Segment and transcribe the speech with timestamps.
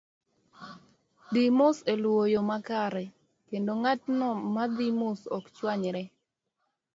[1.33, 3.05] Dhi mos e luwo yo makare
[3.49, 6.03] kendo ng'atno ma dhi mos ok chwamyre.